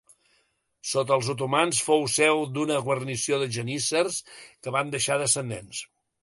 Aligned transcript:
Sota 0.91 1.17
els 1.17 1.27
otomans 1.33 1.81
fou 1.89 2.07
seu 2.13 2.41
d'una 2.55 2.79
guarnició 2.87 3.39
de 3.43 3.49
geníssers 3.59 4.19
que 4.39 4.75
van 4.79 4.91
deixar 4.97 5.21
descendents. 5.25 5.85